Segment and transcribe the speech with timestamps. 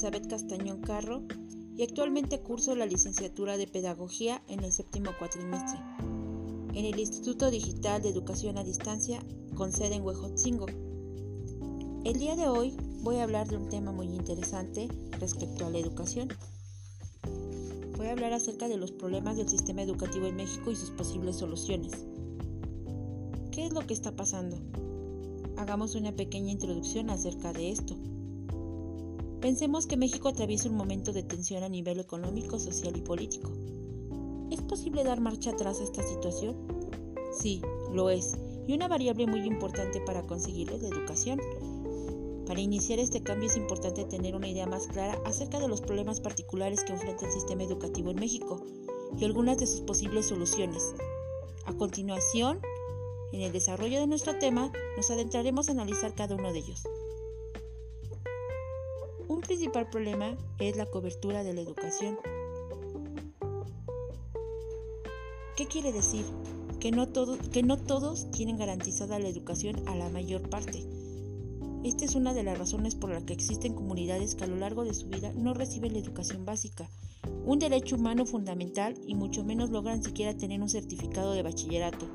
[0.00, 1.24] Elizabeth Castañón Carro
[1.76, 5.78] y actualmente curso la licenciatura de Pedagogía en el séptimo cuatrimestre
[6.72, 9.22] en el Instituto Digital de Educación a Distancia
[9.54, 10.64] con sede en Huejotzingo.
[12.04, 15.76] El día de hoy voy a hablar de un tema muy interesante respecto a la
[15.76, 16.30] educación.
[17.98, 21.36] Voy a hablar acerca de los problemas del sistema educativo en México y sus posibles
[21.36, 21.92] soluciones.
[23.52, 24.56] ¿Qué es lo que está pasando?
[25.58, 27.98] Hagamos una pequeña introducción acerca de esto.
[29.40, 33.50] Pensemos que México atraviesa un momento de tensión a nivel económico, social y político.
[34.50, 36.56] ¿Es posible dar marcha atrás a esta situación?
[37.32, 38.36] Sí, lo es,
[38.66, 41.40] y una variable muy importante para conseguirlo es la educación.
[42.46, 46.20] Para iniciar este cambio es importante tener una idea más clara acerca de los problemas
[46.20, 48.62] particulares que enfrenta el sistema educativo en México
[49.18, 50.94] y algunas de sus posibles soluciones.
[51.64, 52.60] A continuación,
[53.32, 56.82] en el desarrollo de nuestro tema, nos adentraremos a analizar cada uno de ellos.
[59.30, 62.18] Un principal problema es la cobertura de la educación.
[65.56, 66.24] ¿Qué quiere decir?
[66.80, 67.06] Que no,
[67.52, 70.84] que no todos tienen garantizada la educación a la mayor parte.
[71.84, 74.82] Esta es una de las razones por las que existen comunidades que a lo largo
[74.82, 76.90] de su vida no reciben la educación básica,
[77.44, 82.08] un derecho humano fundamental y mucho menos logran siquiera tener un certificado de bachillerato.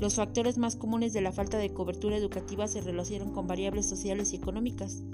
[0.00, 4.32] Los factores más comunes de la falta de cobertura educativa se relacionan con variables sociales
[4.32, 5.04] y económicas.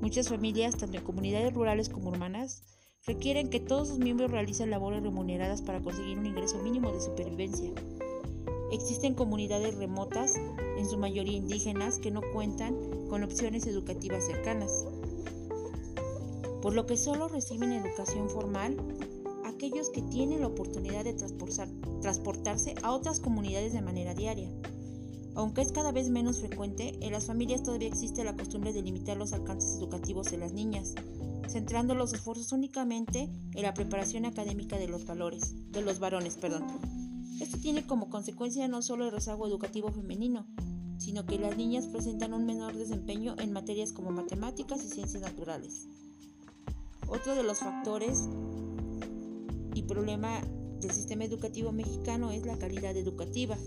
[0.00, 2.62] Muchas familias, tanto en comunidades rurales como urbanas,
[3.06, 7.70] requieren que todos sus miembros realicen labores remuneradas para conseguir un ingreso mínimo de supervivencia.
[8.72, 10.34] Existen comunidades remotas,
[10.78, 12.74] en su mayoría indígenas, que no cuentan
[13.08, 14.86] con opciones educativas cercanas,
[16.60, 18.76] por lo que solo reciben educación formal
[19.44, 21.14] aquellos que tienen la oportunidad de
[22.00, 24.50] transportarse a otras comunidades de manera diaria.
[25.36, 29.16] Aunque es cada vez menos frecuente, en las familias todavía existe la costumbre de limitar
[29.16, 30.94] los alcances educativos de las niñas,
[31.48, 36.64] centrando los esfuerzos únicamente en la preparación académica de los valores, de los varones, perdón.
[37.40, 40.46] Esto tiene como consecuencia no solo el rezago educativo femenino,
[40.98, 45.88] sino que las niñas presentan un menor desempeño en materias como matemáticas y ciencias naturales.
[47.08, 48.28] Otro de los factores
[49.74, 50.40] y problema
[50.80, 53.58] del sistema educativo mexicano es la calidad educativa.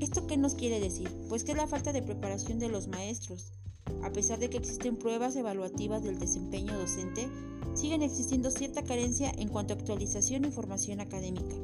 [0.00, 1.10] ¿Esto qué nos quiere decir?
[1.28, 3.52] Pues que es la falta de preparación de los maestros.
[4.04, 7.28] A pesar de que existen pruebas evaluativas del desempeño docente,
[7.74, 11.56] siguen existiendo cierta carencia en cuanto a actualización e información académica.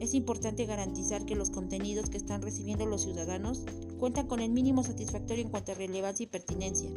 [0.00, 3.64] Es importante garantizar que los contenidos que están recibiendo los ciudadanos
[3.98, 6.88] cuentan con el mínimo satisfactorio en cuanto a relevancia y pertinencia.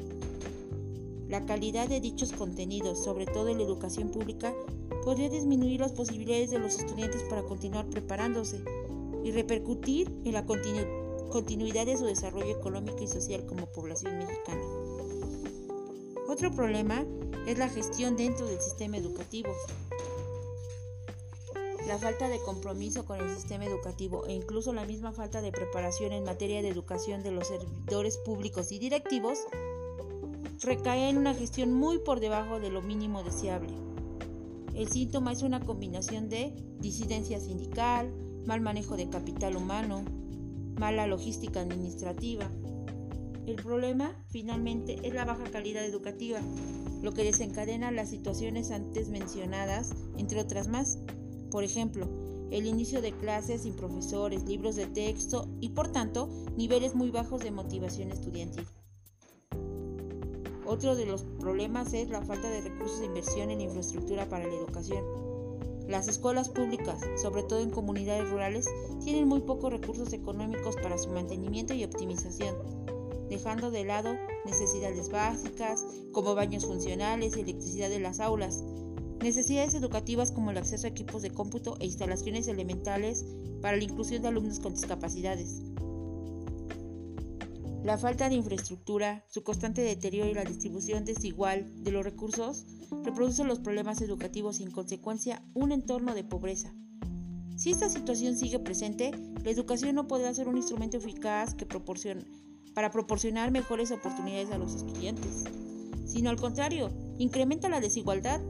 [1.27, 4.53] La calidad de dichos contenidos, sobre todo en la educación pública,
[5.03, 8.63] podría disminuir las posibilidades de los estudiantes para continuar preparándose
[9.23, 14.61] y repercutir en la continuidad de su desarrollo económico y social como población mexicana.
[16.27, 17.05] Otro problema
[17.45, 19.49] es la gestión dentro del sistema educativo.
[21.87, 26.13] La falta de compromiso con el sistema educativo e incluso la misma falta de preparación
[26.13, 29.39] en materia de educación de los servidores públicos y directivos
[30.61, 33.73] recae en una gestión muy por debajo de lo mínimo deseable.
[34.73, 38.11] El síntoma es una combinación de disidencia sindical,
[38.45, 40.03] mal manejo de capital humano,
[40.79, 42.49] mala logística administrativa.
[43.45, 46.39] El problema, finalmente, es la baja calidad educativa,
[47.01, 50.99] lo que desencadena las situaciones antes mencionadas, entre otras más.
[51.51, 52.07] Por ejemplo,
[52.51, 57.41] el inicio de clases sin profesores, libros de texto y, por tanto, niveles muy bajos
[57.41, 58.65] de motivación estudiantil.
[60.65, 64.53] Otro de los problemas es la falta de recursos de inversión en infraestructura para la
[64.53, 65.32] educación.
[65.87, 68.65] Las escuelas públicas, sobre todo en comunidades rurales,
[69.03, 72.55] tienen muy pocos recursos económicos para su mantenimiento y optimización,
[73.29, 78.63] dejando de lado necesidades básicas como baños funcionales y electricidad de las aulas,
[79.21, 83.25] necesidades educativas como el acceso a equipos de cómputo e instalaciones elementales
[83.61, 85.61] para la inclusión de alumnos con discapacidades.
[87.83, 92.65] La falta de infraestructura, su constante deterioro y la distribución desigual de los recursos
[93.03, 96.73] reproducen los problemas educativos y en consecuencia un entorno de pobreza.
[97.55, 99.11] Si esta situación sigue presente,
[99.43, 101.67] la educación no podrá ser un instrumento eficaz que
[102.73, 105.43] para proporcionar mejores oportunidades a los estudiantes,
[106.05, 108.41] sino al contrario, incrementa la desigualdad.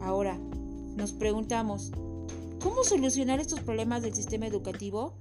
[0.00, 0.38] Ahora,
[0.96, 1.92] nos preguntamos,
[2.62, 5.14] ¿cómo solucionar estos problemas del sistema educativo?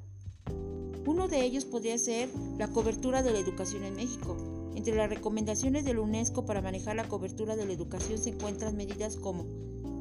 [1.05, 4.37] Uno de ellos podría ser la cobertura de la educación en México.
[4.75, 8.75] Entre las recomendaciones de la UNESCO para manejar la cobertura de la educación se encuentran
[8.75, 9.45] medidas como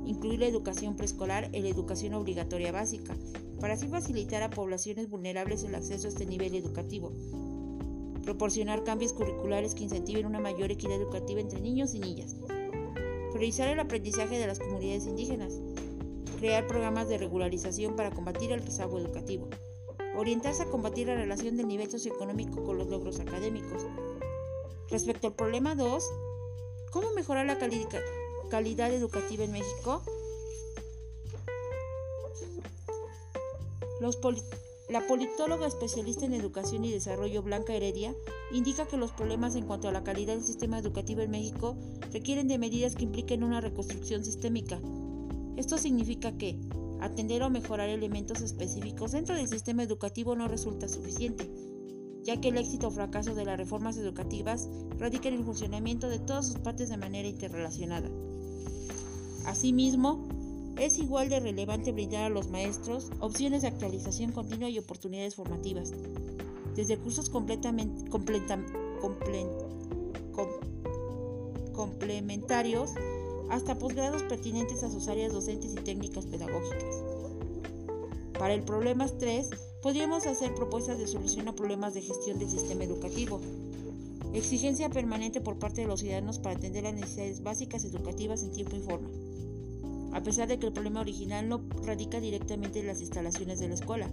[0.06, 3.14] incluir la educación preescolar en la educación obligatoria básica,
[3.60, 7.12] para así facilitar a poblaciones vulnerables el acceso a este nivel educativo.
[8.24, 12.36] proporcionar cambios curriculares que incentiven una mayor equidad educativa entre niños y niñas,
[13.32, 15.58] priorizar el aprendizaje de las comunidades indígenas,
[16.38, 19.48] crear programas de regularización para combatir el rezago educativo,
[20.16, 23.86] orientarse a combatir la relación del nivel socioeconómico con los logros académicos.
[24.92, 26.04] Respecto al problema 2,
[26.90, 30.02] ¿cómo mejorar la calidad educativa en México?
[34.90, 38.14] La politóloga especialista en educación y desarrollo Blanca Heredia
[38.52, 41.74] indica que los problemas en cuanto a la calidad del sistema educativo en México
[42.12, 44.78] requieren de medidas que impliquen una reconstrucción sistémica.
[45.56, 46.60] Esto significa que
[47.00, 51.48] atender o mejorar elementos específicos dentro del sistema educativo no resulta suficiente,
[52.24, 56.19] ya que el éxito o fracaso de las reformas educativas radica en el funcionamiento de
[56.19, 58.08] todas sus partes de manera interrelacionada.
[59.46, 60.24] Asimismo,
[60.78, 65.92] es igual de relevante brindar a los maestros opciones de actualización continua y oportunidades formativas,
[66.74, 68.10] desde cursos completamente,
[71.72, 72.92] complementarios
[73.50, 77.11] hasta posgrados pertinentes a sus áreas docentes y técnicas pedagógicas.
[78.42, 79.50] Para el problema 3,
[79.84, 83.40] podríamos hacer propuestas de solución a problemas de gestión del sistema educativo.
[84.34, 88.74] Exigencia permanente por parte de los ciudadanos para atender las necesidades básicas educativas en tiempo
[88.74, 89.08] y forma
[90.12, 93.74] a pesar de que el problema original no radica directamente en las instalaciones de la
[93.74, 94.10] escuela.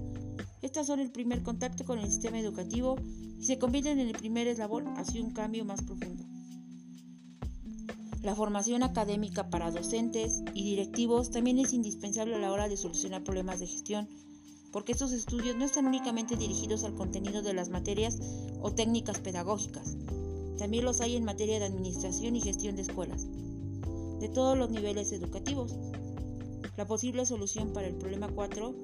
[0.62, 2.98] Estas son el primer contacto con el sistema educativo
[3.40, 6.24] y se convierten en el primer eslabón hacia un cambio más profundo.
[8.22, 13.24] La formación académica para docentes y directivos también es indispensable a la hora de solucionar
[13.24, 14.10] problemas de gestión,
[14.74, 18.20] porque estos estudios no están únicamente dirigidos al contenido de las materias
[18.62, 19.96] o técnicas pedagógicas,
[20.58, 23.28] también los hay en materia de administración y gestión de escuelas
[24.20, 25.74] de todos los niveles educativos.
[26.76, 28.76] La posible solución para el problema 4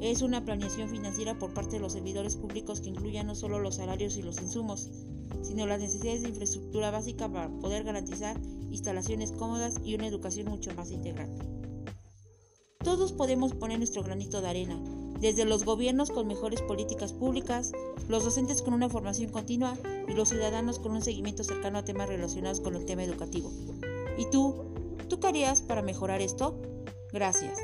[0.00, 3.76] es una planeación financiera por parte de los servidores públicos que incluya no solo los
[3.76, 4.90] salarios y los insumos,
[5.42, 8.38] sino las necesidades de infraestructura básica para poder garantizar
[8.70, 11.30] instalaciones cómodas y una educación mucho más integral.
[12.82, 14.80] Todos podemos poner nuestro granito de arena,
[15.20, 17.72] desde los gobiernos con mejores políticas públicas,
[18.08, 22.08] los docentes con una formación continua y los ciudadanos con un seguimiento cercano a temas
[22.08, 23.52] relacionados con el tema educativo.
[24.18, 24.64] ¿Y tú?
[25.08, 26.60] ¿Tú qué harías para mejorar esto?
[27.12, 27.56] Gracias.